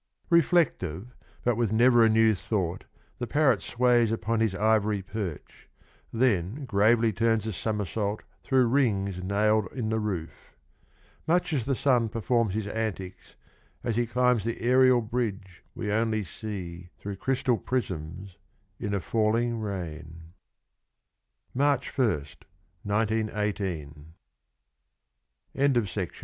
''Reflective, 0.31 1.13
but 1.43 1.57
with 1.57 1.71
never 1.71 2.03
a 2.03 2.09
new 2.09 2.33
thought 2.33 2.85
The 3.19 3.27
parrot 3.27 3.61
sways 3.61 4.11
upon 4.11 4.39
his 4.39 4.55
ivory 4.55 5.03
perch— 5.03 5.69
Then 6.11 6.65
gravely 6.65 7.13
turns 7.13 7.45
a 7.45 7.53
somersault 7.53 8.23
Through 8.43 8.65
rings 8.69 9.21
nailed 9.21 9.67
in 9.73 9.89
the 9.89 9.99
roof— 9.99 10.55
Much 11.27 11.53
as 11.53 11.65
the 11.65 11.75
sun 11.75 12.09
performs 12.09 12.55
his 12.55 12.65
antics 12.65 13.35
As 13.83 13.95
he 13.95 14.07
climbs 14.07 14.43
the 14.43 14.59
aerial 14.61 15.01
bridge 15.03 15.63
We 15.75 15.91
only 15.91 16.23
see 16.23 16.89
Through 16.97 17.17
crystal 17.17 17.59
prisms 17.59 18.39
in 18.79 18.95
a 18.95 18.99
falli 19.01 19.53